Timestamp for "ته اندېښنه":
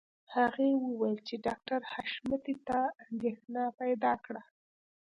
2.67-3.63